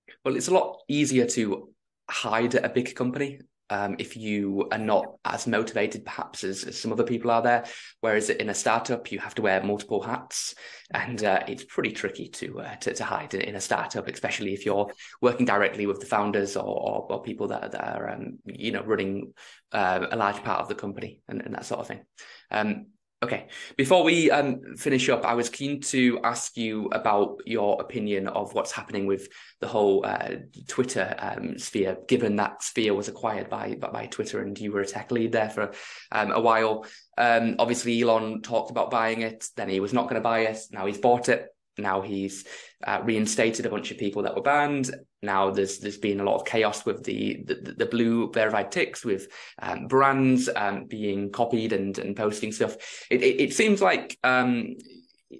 [0.08, 0.14] yeah.
[0.24, 1.71] well it's a lot easier to
[2.12, 3.40] hide at a big company
[3.72, 7.64] um, if you are not as motivated perhaps as, as, some other people are there.
[8.00, 10.54] Whereas in a startup, you have to wear multiple hats,
[10.92, 14.66] and uh, it's pretty tricky to, uh, to, to hide in, a startup, especially if
[14.66, 14.90] you're
[15.22, 18.82] working directly with the founders or, or, or people that, that are um, you know
[18.82, 19.32] running
[19.72, 22.02] uh, a large part of the company and, and that sort of thing.
[22.50, 22.86] Um,
[23.22, 23.46] Okay.
[23.76, 28.52] Before we um, finish up, I was keen to ask you about your opinion of
[28.52, 29.28] what's happening with
[29.60, 30.30] the whole uh,
[30.66, 34.86] Twitter um, sphere, given that sphere was acquired by, by Twitter and you were a
[34.86, 35.72] tech lead there for
[36.10, 36.84] um, a while.
[37.16, 40.58] Um, obviously, Elon talked about buying it, then he was not going to buy it.
[40.72, 41.46] Now he's bought it
[41.78, 42.44] now he's
[42.86, 44.90] uh, reinstated a bunch of people that were banned.
[45.22, 49.04] Now there's there's been a lot of chaos with the the, the blue verified ticks
[49.04, 49.28] with
[49.60, 52.76] um, brands um, being copied and and posting stuff.
[53.10, 54.74] It, it, it seems like um,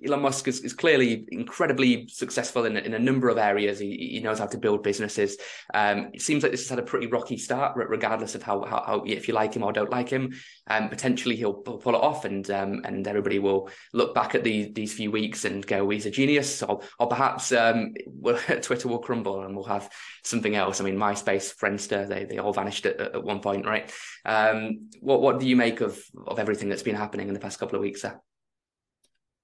[0.05, 3.79] Elon Musk is, is clearly incredibly successful in, in a number of areas.
[3.79, 5.37] He, he knows how to build businesses.
[5.75, 8.83] Um, it seems like this has had a pretty rocky start, regardless of how, how,
[8.87, 10.33] how if you like him or don't like him.
[10.69, 14.73] Um, potentially he'll, pull it off, and um, and everybody will look back at these
[14.75, 17.95] these few weeks and go, he's a genius, or or perhaps um,
[18.63, 19.91] Twitter will crumble and we'll have
[20.25, 20.81] something else.
[20.81, 23.93] I mean, MySpace, Friendster, they they all vanished at, at one point, right?
[24.25, 27.59] Um, what what do you make of of everything that's been happening in the past
[27.59, 28.03] couple of weeks?
[28.03, 28.21] There?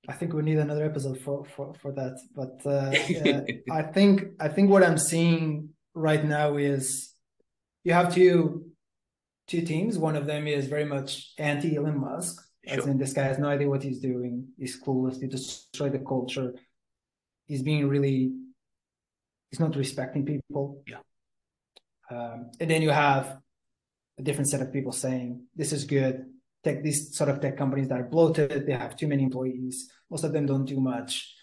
[0.07, 2.19] I think we need another episode for for for that.
[2.35, 7.15] But uh, yeah, I think I think what I'm seeing right now is
[7.85, 8.67] you have two
[9.49, 9.99] two teams.
[9.99, 12.79] One of them is very much anti Elon Musk, sure.
[12.79, 14.49] as in this guy has no idea what he's doing.
[14.59, 15.21] He's clueless.
[15.21, 16.55] He destroyed the culture.
[17.47, 18.33] He's being really.
[19.51, 20.83] He's not respecting people.
[20.87, 20.99] Yeah.
[22.11, 23.39] Um, and then you have
[24.19, 26.27] a different set of people saying this is good
[26.64, 30.25] tech these sort of tech companies that are bloated they have too many employees most
[30.25, 31.35] of them don't do much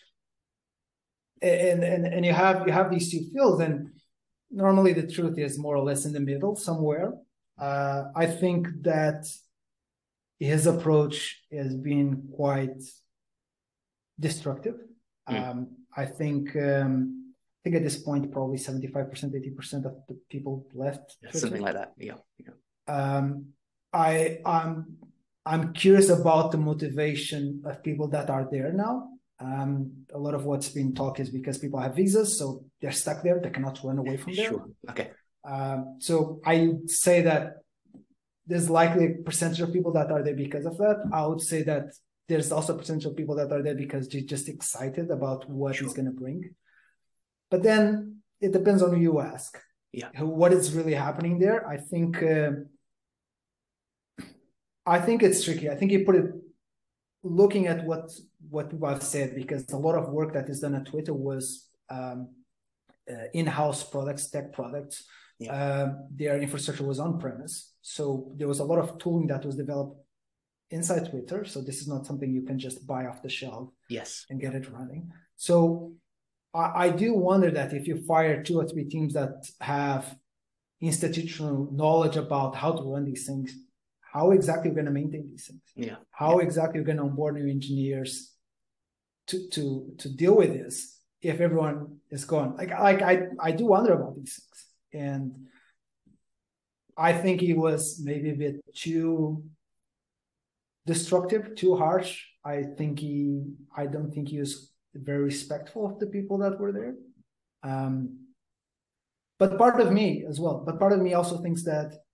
[1.41, 3.89] and and and you have you have these two fields and
[4.51, 7.13] normally the truth is more or less in the middle somewhere
[7.60, 9.25] uh, i think that
[10.39, 12.82] his approach has been quite
[14.19, 14.75] destructive
[15.30, 15.49] mm.
[15.49, 17.25] um, i think um,
[17.65, 18.93] I think at this point, probably 75%,
[19.34, 21.17] 80% of the people left.
[21.23, 21.93] Yeah, something like that.
[21.97, 22.17] Yeah.
[22.38, 22.54] yeah.
[22.88, 23.55] Um,
[23.95, 24.97] I I'm
[25.45, 29.10] I'm curious about the motivation of people that are there now.
[29.39, 33.23] Um, a lot of what's been talked is because people have visas, so they're stuck
[33.23, 33.39] there.
[33.39, 34.49] They cannot run away from there.
[34.49, 34.65] Sure.
[34.89, 35.12] Okay.
[35.47, 37.58] Um, so I say that
[38.47, 40.97] there's likely a percentage of people that are there because of that.
[41.13, 41.86] I would say that
[42.27, 45.75] there's also a percentage of people that are there because they're just excited about what
[45.75, 45.86] sure.
[45.86, 46.55] it's going to bring.
[47.51, 49.58] But then it depends on who you ask.
[49.91, 50.10] Yeah.
[50.21, 51.67] What is really happening there?
[51.67, 52.21] I think.
[52.21, 52.51] Uh,
[54.86, 55.69] I think it's tricky.
[55.69, 56.26] I think you put it
[57.24, 58.12] looking at what
[58.50, 62.30] what I've said because a lot of work that is done at Twitter was um,
[63.10, 65.06] uh, in-house products, tech products.
[65.39, 65.54] Yeah.
[65.54, 70.00] Uh, their infrastructure was on-premise, so there was a lot of tooling that was developed
[70.69, 71.43] inside Twitter.
[71.43, 73.69] So this is not something you can just buy off the shelf.
[73.89, 75.12] Yes, and get it running.
[75.36, 75.93] So
[76.54, 80.15] I, I do wonder that if you fire two or three teams that have
[80.80, 83.54] institutional knowledge about how to run these things
[84.15, 85.62] how exactly you're going to maintain these things?
[85.75, 85.97] Yeah.
[86.10, 86.45] How yeah.
[86.45, 88.32] exactly you're going to onboard new engineers
[89.28, 92.56] to to to deal with this if everyone is gone?
[92.56, 93.13] Like like i
[93.47, 94.60] i do wonder about these things.
[94.93, 95.25] And
[96.97, 99.43] i think he was maybe a bit too
[100.86, 102.12] destructive too harsh.
[102.45, 103.17] I think he
[103.75, 106.95] i don't think he was very respectful of the people that were there.
[107.69, 107.95] Um
[109.39, 112.05] but part of me as well but part of me also thinks that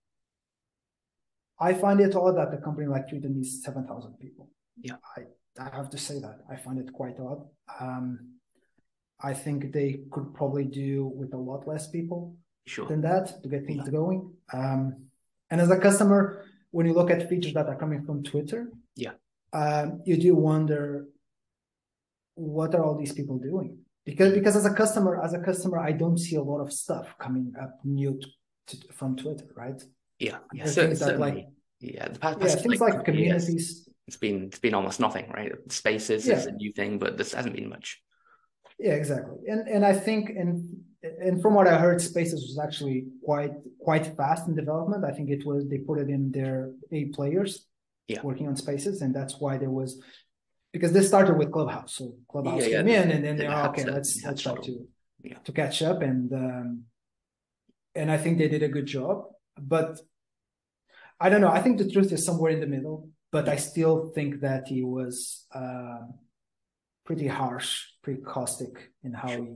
[1.62, 4.50] I find it odd that a company like Twitter needs 7,000 people.
[4.76, 4.96] Yeah.
[5.16, 5.20] I,
[5.64, 6.38] I have to say that.
[6.50, 7.46] I find it quite odd.
[7.80, 8.06] Um,
[9.22, 12.34] I think they could probably do with a lot less people
[12.66, 12.86] sure.
[12.86, 13.92] than that to get things yeah.
[13.92, 14.32] going.
[14.52, 15.06] Um,
[15.50, 19.12] and as a customer, when you look at features that are coming from Twitter, yeah,
[19.52, 21.06] um, you do wonder
[22.34, 23.78] what are all these people doing?
[24.04, 27.14] Because because as a customer, as a customer, I don't see a lot of stuff
[27.18, 28.20] coming up new
[28.68, 29.80] to, from Twitter, right?
[30.22, 31.48] Yeah, yeah, things that like
[31.80, 33.88] yeah, the past, yeah, things like, like communities.
[34.06, 35.52] it's been it's been almost nothing, right?
[35.68, 36.36] Spaces yeah.
[36.36, 38.00] is a new thing, but this hasn't been much.
[38.78, 39.38] Yeah, exactly.
[39.48, 44.16] And and I think and and from what I heard, Spaces was actually quite quite
[44.16, 45.04] fast in development.
[45.04, 47.66] I think it was they put it in their eight players
[48.06, 48.22] yeah.
[48.22, 50.00] working on Spaces, and that's why there was
[50.72, 51.94] because this started with Clubhouse.
[51.96, 53.84] So Clubhouse yeah, came in, and then they're okay.
[53.84, 54.86] Let's let's try to
[55.44, 56.84] to catch up, and um,
[57.96, 59.24] and I think they did a good job.
[59.60, 59.98] But
[61.22, 61.50] I don't know.
[61.50, 64.82] I think the truth is somewhere in the middle, but I still think that he
[64.82, 66.00] was uh,
[67.06, 69.54] pretty harsh, pretty caustic in how he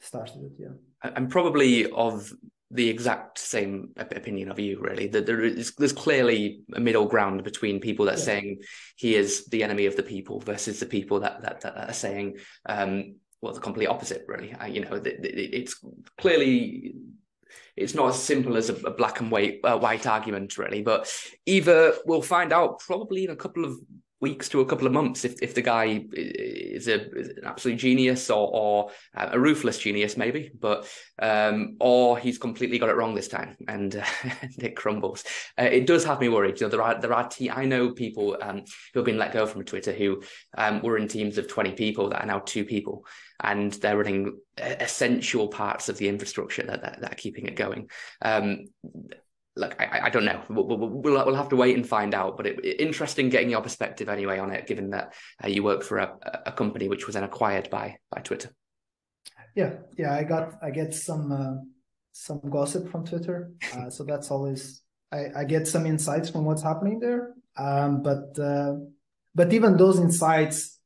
[0.00, 0.52] started it.
[0.58, 2.32] Yeah, I'm probably of
[2.72, 5.06] the exact same opinion of you, really.
[5.06, 8.24] That there is there's clearly a middle ground between people that are yeah.
[8.24, 8.62] saying
[8.96, 12.38] he is the enemy of the people versus the people that that, that are saying
[12.66, 14.24] um, well the complete opposite.
[14.26, 15.80] Really, uh, you know, it's
[16.18, 16.96] clearly
[17.76, 21.10] it's not as simple as a, a black and white uh, white argument really but
[21.46, 23.76] either we'll find out probably in a couple of
[24.22, 27.76] weeks to a couple of months if, if the guy is, a, is an absolute
[27.76, 30.88] genius or, or a ruthless genius maybe but
[31.20, 34.04] um, or he's completely got it wrong this time and, uh,
[34.58, 35.24] it crumbles.
[35.58, 36.60] Uh, it does have me worried.
[36.60, 39.32] You know there are there are te- I know people um, who have been let
[39.32, 40.22] go from Twitter who
[40.56, 43.04] um, were in teams of 20 people that are now two people
[43.40, 47.88] and they're running essential parts of the infrastructure that, that, that are keeping it going
[49.56, 50.40] look, I, I don't know.
[50.48, 52.36] We'll, we'll, we'll, have to wait and find out.
[52.36, 55.98] But it, interesting getting your perspective anyway on it, given that uh, you work for
[55.98, 58.50] a, a company which was then acquired by by Twitter.
[59.54, 61.62] Yeah, yeah, I got I get some uh,
[62.12, 64.82] some gossip from Twitter, uh, so that's always
[65.12, 67.34] I, I get some insights from what's happening there.
[67.56, 68.76] Um, but uh,
[69.34, 70.78] but even those insights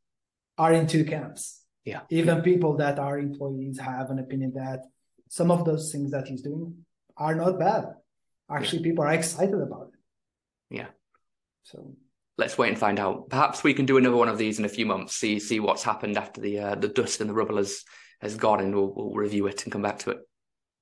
[0.59, 1.62] are in two camps.
[1.85, 4.87] Yeah, even people that are employees have an opinion that
[5.29, 6.85] some of those things that he's doing
[7.17, 7.95] are not bad.
[8.51, 10.76] Actually, people are excited about it.
[10.76, 10.86] Yeah.
[11.64, 11.97] So
[12.38, 13.28] let's wait and find out.
[13.28, 15.14] Perhaps we can do another one of these in a few months.
[15.14, 17.82] See see what's happened after the uh, the dust and the rubble has
[18.20, 20.18] has gone, and we'll, we'll review it and come back to it.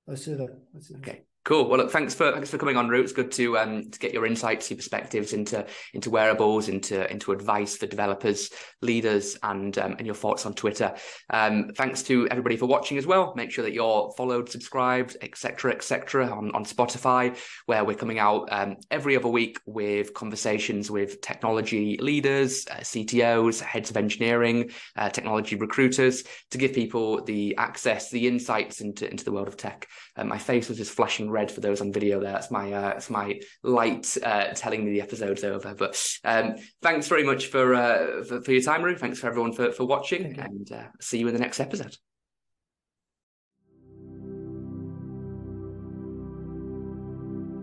[0.07, 0.57] Let's do that.
[0.73, 1.09] Let's do that.
[1.09, 1.23] Okay.
[1.45, 1.69] Cool.
[1.69, 3.03] Well, look, thanks for thanks for coming on, Rui.
[3.03, 7.33] It's good to um to get your insights, your perspectives into into wearables, into into
[7.33, 8.49] advice for developers,
[8.81, 10.95] leaders, and um, and your thoughts on Twitter.
[11.29, 13.35] Um, thanks to everybody for watching as well.
[13.37, 16.31] Make sure that you're followed, subscribed, etc., etc.
[16.31, 17.37] on on Spotify,
[17.67, 23.61] where we're coming out um, every other week with conversations with technology leaders, uh, CTOs,
[23.61, 29.25] heads of engineering, uh, technology recruiters, to give people the access, the insights into into
[29.25, 29.87] the world of tech.
[30.17, 32.33] Um, my face was just flashing red for those on video there.
[32.33, 35.75] That's my uh, that's my light uh, telling me the episode's over.
[35.75, 38.97] But um, thanks very much for, uh, for, for your time, Rui.
[38.97, 41.97] Thanks for everyone for for watching, and uh, see you in the next episode.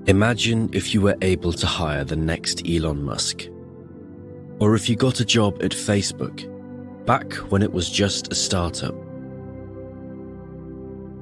[0.08, 3.48] Imagine if you were able to hire the next Elon Musk.
[4.60, 6.38] Or if you got a job at Facebook,
[7.06, 8.96] back when it was just a startup.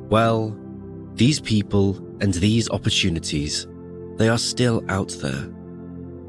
[0.10, 0.58] Well,
[1.14, 3.68] these people and these opportunities,
[4.18, 5.50] they are still out there,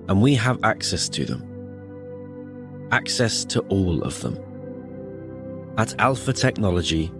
[0.08, 2.88] and we have access to them.
[2.92, 4.38] Access to all of them.
[5.76, 7.10] At Alfa Technology,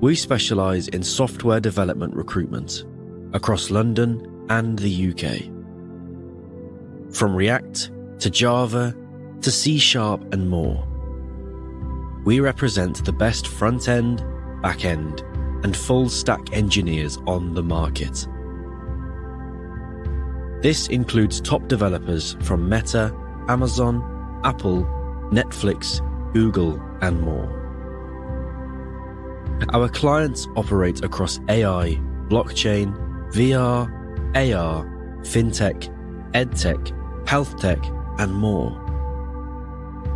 [0.00, 2.84] we specialise in software development recruitment
[3.32, 5.42] across London and the UK.
[7.14, 7.90] From React
[8.20, 8.94] to Java
[9.40, 10.84] to C Sharp and more.
[12.24, 14.24] We represent the best front end,
[14.62, 15.22] back end,
[15.62, 18.26] and full stack engineers on the market.
[20.62, 23.14] This includes top developers from Meta,
[23.48, 24.84] Amazon, Apple,
[25.30, 26.02] Netflix,
[26.32, 27.58] Google, and more.
[29.72, 32.96] Our clients operate across AI, blockchain,
[33.32, 33.88] VR,
[34.34, 34.84] AR,
[35.22, 35.94] fintech,
[36.32, 37.78] edtech, health tech,
[38.18, 38.72] and more.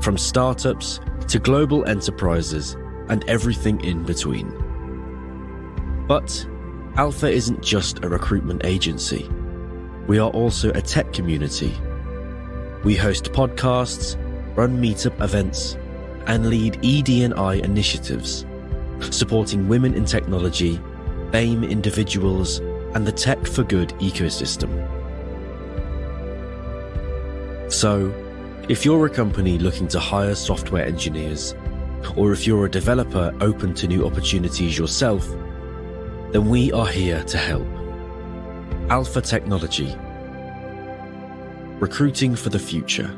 [0.01, 2.77] From startups to global enterprises
[3.09, 4.62] and everything in between.
[6.07, 6.47] But
[6.97, 9.29] Alfa isn't just a recruitment agency.
[10.07, 11.73] We are also a tech community.
[12.85, 14.17] We host podcasts,
[14.57, 15.77] run meetup events,
[16.27, 18.45] and lead ED&I initiatives,
[19.11, 20.81] supporting women in technology,
[21.31, 22.59] BAME individuals,
[22.95, 24.71] and the Tech for Good ecosystem.
[27.73, 28.13] So,
[28.69, 31.55] if you're a company looking to hire software engineers,
[32.17, 35.27] or if you're a developer open to new opportunities yourself,
[36.33, 37.67] then we are here to help.
[38.91, 39.95] Alfa Technology.
[41.79, 43.15] Recruiting for the future.